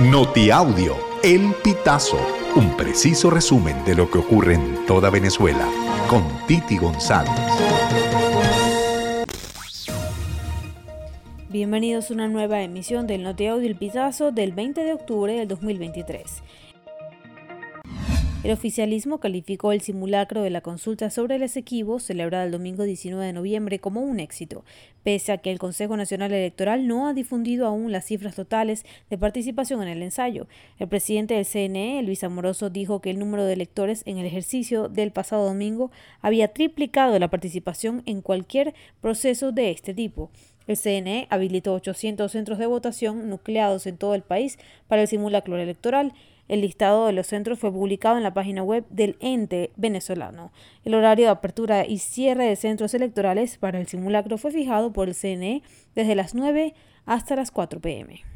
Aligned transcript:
Notiaudio, 0.00 0.96
El 1.22 1.54
Pitazo, 1.62 2.18
un 2.56 2.76
preciso 2.76 3.30
resumen 3.30 3.84
de 3.84 3.94
lo 3.94 4.10
que 4.10 4.18
ocurre 4.18 4.54
en 4.54 4.84
toda 4.86 5.08
Venezuela, 5.08 5.68
con 6.10 6.24
Titi 6.48 6.76
González. 6.78 7.30
Bienvenidos 11.48 12.10
a 12.10 12.14
una 12.14 12.26
nueva 12.26 12.60
emisión 12.62 13.06
del 13.06 13.22
Notiaudio 13.22 13.68
El 13.68 13.76
Pitazo 13.76 14.32
del 14.32 14.50
20 14.50 14.82
de 14.82 14.94
octubre 14.94 15.34
del 15.34 15.46
2023. 15.46 16.42
El 18.44 18.50
oficialismo 18.50 19.20
calificó 19.20 19.72
el 19.72 19.80
simulacro 19.80 20.42
de 20.42 20.50
la 20.50 20.60
consulta 20.60 21.08
sobre 21.08 21.36
el 21.36 21.42
Esequibo, 21.44 21.98
celebrada 21.98 22.44
el 22.44 22.50
domingo 22.50 22.82
19 22.82 23.24
de 23.24 23.32
noviembre, 23.32 23.78
como 23.78 24.02
un 24.02 24.20
éxito, 24.20 24.66
pese 25.02 25.32
a 25.32 25.38
que 25.38 25.50
el 25.50 25.58
Consejo 25.58 25.96
Nacional 25.96 26.30
Electoral 26.30 26.86
no 26.86 27.08
ha 27.08 27.14
difundido 27.14 27.66
aún 27.66 27.90
las 27.90 28.04
cifras 28.04 28.34
totales 28.34 28.84
de 29.08 29.16
participación 29.16 29.80
en 29.82 29.88
el 29.88 30.02
ensayo. 30.02 30.46
El 30.78 30.88
presidente 30.88 31.32
del 31.32 31.46
CNE, 31.46 32.02
Luis 32.02 32.22
Amoroso, 32.22 32.68
dijo 32.68 33.00
que 33.00 33.08
el 33.08 33.18
número 33.18 33.46
de 33.46 33.54
electores 33.54 34.02
en 34.04 34.18
el 34.18 34.26
ejercicio 34.26 34.90
del 34.90 35.10
pasado 35.10 35.46
domingo 35.46 35.90
había 36.20 36.48
triplicado 36.48 37.18
la 37.18 37.30
participación 37.30 38.02
en 38.04 38.20
cualquier 38.20 38.74
proceso 39.00 39.52
de 39.52 39.70
este 39.70 39.94
tipo. 39.94 40.30
El 40.66 40.76
CNE 40.76 41.28
habilitó 41.30 41.72
800 41.72 42.30
centros 42.30 42.58
de 42.58 42.66
votación 42.66 43.30
nucleados 43.30 43.86
en 43.86 43.96
todo 43.96 44.14
el 44.14 44.22
país 44.22 44.58
para 44.86 45.00
el 45.00 45.08
simulacro 45.08 45.56
electoral 45.56 46.12
el 46.48 46.60
listado 46.60 47.06
de 47.06 47.12
los 47.12 47.26
centros 47.26 47.58
fue 47.58 47.72
publicado 47.72 48.16
en 48.16 48.22
la 48.22 48.34
página 48.34 48.62
web 48.62 48.84
del 48.90 49.16
ente 49.20 49.70
venezolano. 49.76 50.52
El 50.84 50.94
horario 50.94 51.26
de 51.26 51.32
apertura 51.32 51.86
y 51.86 51.98
cierre 51.98 52.44
de 52.44 52.56
centros 52.56 52.94
electorales 52.94 53.56
para 53.58 53.80
el 53.80 53.86
simulacro 53.86 54.38
fue 54.38 54.50
fijado 54.50 54.92
por 54.92 55.08
el 55.08 55.14
CNE 55.14 55.62
desde 55.94 56.14
las 56.14 56.34
9 56.34 56.74
hasta 57.06 57.36
las 57.36 57.50
4 57.50 57.80
pm. 57.80 58.33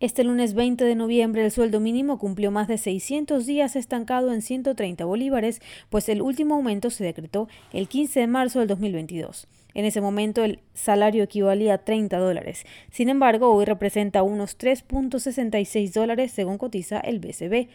Este 0.00 0.24
lunes 0.24 0.54
20 0.54 0.82
de 0.82 0.94
noviembre 0.94 1.44
el 1.44 1.50
sueldo 1.50 1.78
mínimo 1.78 2.18
cumplió 2.18 2.50
más 2.50 2.68
de 2.68 2.78
600 2.78 3.44
días 3.44 3.76
estancado 3.76 4.32
en 4.32 4.40
130 4.40 5.04
bolívares, 5.04 5.60
pues 5.90 6.08
el 6.08 6.22
último 6.22 6.54
aumento 6.54 6.88
se 6.88 7.04
decretó 7.04 7.48
el 7.74 7.86
15 7.86 8.20
de 8.20 8.26
marzo 8.26 8.60
del 8.60 8.68
2022. 8.68 9.46
En 9.74 9.84
ese 9.84 10.00
momento 10.00 10.42
el 10.42 10.60
salario 10.72 11.22
equivalía 11.22 11.74
a 11.74 11.84
30 11.84 12.16
dólares. 12.16 12.64
Sin 12.90 13.10
embargo, 13.10 13.52
hoy 13.54 13.66
representa 13.66 14.22
unos 14.22 14.58
3.66 14.58 15.92
dólares 15.92 16.32
según 16.32 16.56
cotiza 16.56 16.98
el 17.00 17.20
BCB. 17.20 17.68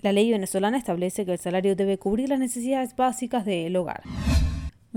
La 0.00 0.12
ley 0.12 0.30
venezolana 0.30 0.78
establece 0.78 1.26
que 1.26 1.32
el 1.32 1.38
salario 1.38 1.76
debe 1.76 1.98
cubrir 1.98 2.30
las 2.30 2.38
necesidades 2.38 2.96
básicas 2.96 3.44
del 3.44 3.76
hogar. 3.76 4.02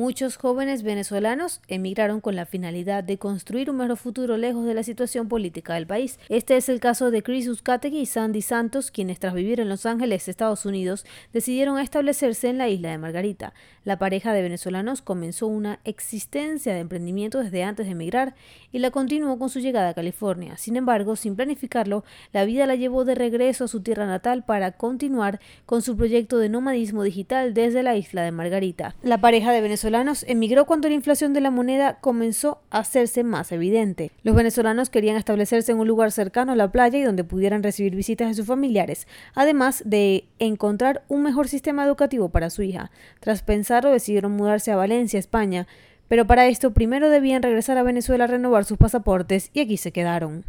Muchos 0.01 0.37
jóvenes 0.37 0.81
venezolanos 0.81 1.61
emigraron 1.67 2.21
con 2.21 2.35
la 2.35 2.47
finalidad 2.47 3.03
de 3.03 3.19
construir 3.19 3.69
un 3.69 3.77
mejor 3.77 3.97
futuro 3.97 4.35
lejos 4.35 4.65
de 4.65 4.73
la 4.73 4.81
situación 4.81 5.27
política 5.27 5.75
del 5.75 5.85
país. 5.85 6.17
Este 6.27 6.57
es 6.57 6.69
el 6.69 6.79
caso 6.79 7.11
de 7.11 7.21
Chris 7.21 7.47
Uzcategui 7.47 7.99
y 7.99 8.05
Sandy 8.07 8.41
Santos, 8.41 8.89
quienes 8.89 9.19
tras 9.19 9.35
vivir 9.35 9.59
en 9.59 9.69
Los 9.69 9.85
Ángeles, 9.85 10.27
Estados 10.27 10.65
Unidos, 10.65 11.05
decidieron 11.33 11.77
establecerse 11.77 12.49
en 12.49 12.57
la 12.57 12.67
isla 12.67 12.89
de 12.89 12.97
Margarita. 12.97 13.53
La 13.83 13.99
pareja 13.99 14.33
de 14.33 14.41
venezolanos 14.41 15.03
comenzó 15.03 15.45
una 15.45 15.79
existencia 15.83 16.73
de 16.73 16.79
emprendimiento 16.79 17.37
desde 17.37 17.63
antes 17.63 17.85
de 17.85 17.91
emigrar 17.91 18.33
y 18.71 18.79
la 18.79 18.89
continuó 18.89 19.37
con 19.37 19.51
su 19.51 19.59
llegada 19.59 19.89
a 19.89 19.93
California. 19.93 20.57
Sin 20.57 20.77
embargo, 20.77 21.15
sin 21.15 21.35
planificarlo, 21.35 22.03
la 22.33 22.43
vida 22.45 22.65
la 22.65 22.73
llevó 22.73 23.05
de 23.05 23.13
regreso 23.13 23.65
a 23.65 23.67
su 23.67 23.81
tierra 23.81 24.07
natal 24.07 24.45
para 24.45 24.71
continuar 24.71 25.39
con 25.67 25.83
su 25.83 25.95
proyecto 25.95 26.39
de 26.39 26.49
nomadismo 26.49 27.03
digital 27.03 27.53
desde 27.53 27.83
la 27.83 27.95
isla 27.95 28.23
de 28.23 28.31
Margarita. 28.31 28.95
La 29.03 29.19
pareja 29.19 29.51
de 29.51 29.61
venezolanos 29.61 29.90
emigró 30.27 30.65
cuando 30.65 30.87
la 30.87 30.95
inflación 30.95 31.33
de 31.33 31.41
la 31.41 31.51
moneda 31.51 31.99
comenzó 32.01 32.61
a 32.69 32.79
hacerse 32.79 33.23
más 33.23 33.51
evidente. 33.51 34.11
Los 34.23 34.35
venezolanos 34.35 34.89
querían 34.89 35.17
establecerse 35.17 35.71
en 35.71 35.79
un 35.79 35.87
lugar 35.87 36.11
cercano 36.11 36.51
a 36.51 36.55
la 36.55 36.71
playa 36.71 36.99
y 36.99 37.03
donde 37.03 37.23
pudieran 37.23 37.63
recibir 37.63 37.95
visitas 37.95 38.29
de 38.29 38.33
sus 38.35 38.45
familiares, 38.45 39.07
además 39.33 39.83
de 39.85 40.25
encontrar 40.39 41.03
un 41.07 41.23
mejor 41.23 41.47
sistema 41.47 41.85
educativo 41.85 42.29
para 42.29 42.49
su 42.49 42.63
hija. 42.63 42.91
Tras 43.19 43.43
pensarlo, 43.43 43.91
decidieron 43.91 44.31
mudarse 44.31 44.71
a 44.71 44.75
Valencia, 44.75 45.19
España, 45.19 45.67
pero 46.07 46.27
para 46.27 46.47
esto 46.47 46.73
primero 46.73 47.09
debían 47.09 47.41
regresar 47.41 47.77
a 47.77 47.83
Venezuela 47.83 48.25
a 48.25 48.27
renovar 48.27 48.65
sus 48.65 48.77
pasaportes 48.77 49.49
y 49.53 49.61
aquí 49.61 49.77
se 49.77 49.91
quedaron. 49.91 50.43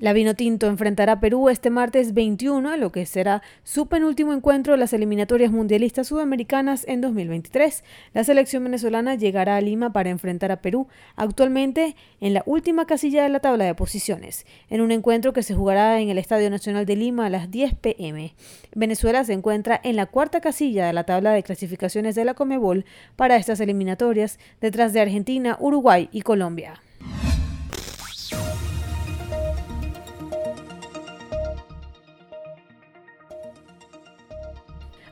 La 0.00 0.12
Vinotinto 0.12 0.68
enfrentará 0.68 1.14
a 1.14 1.20
Perú 1.20 1.48
este 1.48 1.70
martes 1.70 2.14
21, 2.14 2.76
lo 2.76 2.92
que 2.92 3.04
será 3.04 3.42
su 3.64 3.88
penúltimo 3.88 4.32
encuentro 4.32 4.72
de 4.72 4.78
las 4.78 4.92
eliminatorias 4.92 5.50
mundialistas 5.50 6.06
sudamericanas 6.06 6.86
en 6.86 7.00
2023. 7.00 7.82
La 8.14 8.22
selección 8.22 8.62
venezolana 8.62 9.16
llegará 9.16 9.56
a 9.56 9.60
Lima 9.60 9.92
para 9.92 10.10
enfrentar 10.10 10.52
a 10.52 10.62
Perú, 10.62 10.86
actualmente 11.16 11.96
en 12.20 12.32
la 12.32 12.44
última 12.46 12.86
casilla 12.86 13.24
de 13.24 13.28
la 13.28 13.40
tabla 13.40 13.64
de 13.64 13.74
posiciones, 13.74 14.46
en 14.70 14.82
un 14.82 14.92
encuentro 14.92 15.32
que 15.32 15.42
se 15.42 15.56
jugará 15.56 16.00
en 16.00 16.10
el 16.10 16.18
Estadio 16.18 16.48
Nacional 16.48 16.86
de 16.86 16.94
Lima 16.94 17.26
a 17.26 17.30
las 17.30 17.50
10 17.50 17.74
pm. 17.74 18.34
Venezuela 18.76 19.24
se 19.24 19.32
encuentra 19.32 19.80
en 19.82 19.96
la 19.96 20.06
cuarta 20.06 20.40
casilla 20.40 20.86
de 20.86 20.92
la 20.92 21.02
tabla 21.02 21.32
de 21.32 21.42
clasificaciones 21.42 22.14
de 22.14 22.24
la 22.24 22.34
Comebol 22.34 22.84
para 23.16 23.34
estas 23.34 23.58
eliminatorias, 23.58 24.38
detrás 24.60 24.92
de 24.92 25.00
Argentina, 25.00 25.56
Uruguay 25.58 26.08
y 26.12 26.22
Colombia. 26.22 26.80